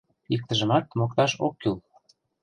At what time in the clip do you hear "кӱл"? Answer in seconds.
1.61-1.77